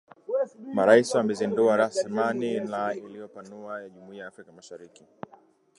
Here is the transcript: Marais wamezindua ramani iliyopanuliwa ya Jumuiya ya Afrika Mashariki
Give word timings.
Marais 0.73 1.15
wamezindua 1.15 1.77
ramani 1.77 2.53
iliyopanuliwa 2.93 3.81
ya 3.81 3.89
Jumuiya 3.89 4.21
ya 4.21 4.27
Afrika 4.27 4.51
Mashariki 4.51 5.05